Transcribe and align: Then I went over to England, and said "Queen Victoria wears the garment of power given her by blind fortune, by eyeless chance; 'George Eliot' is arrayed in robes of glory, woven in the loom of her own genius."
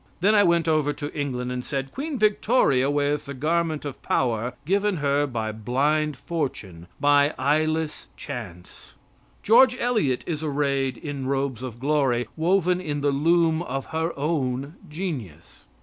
Then 0.19 0.33
I 0.33 0.41
went 0.41 0.67
over 0.67 0.93
to 0.93 1.13
England, 1.15 1.51
and 1.51 1.63
said 1.63 1.91
"Queen 1.91 2.17
Victoria 2.17 2.89
wears 2.89 3.25
the 3.25 3.35
garment 3.35 3.85
of 3.85 4.01
power 4.01 4.55
given 4.65 4.97
her 4.97 5.27
by 5.27 5.51
blind 5.51 6.17
fortune, 6.17 6.87
by 6.99 7.35
eyeless 7.37 8.07
chance; 8.17 8.95
'George 9.43 9.77
Eliot' 9.77 10.23
is 10.25 10.43
arrayed 10.43 10.97
in 10.97 11.27
robes 11.27 11.61
of 11.61 11.79
glory, 11.79 12.27
woven 12.35 12.81
in 12.81 13.01
the 13.01 13.11
loom 13.11 13.61
of 13.61 13.85
her 13.93 14.11
own 14.17 14.73
genius." 14.89 15.65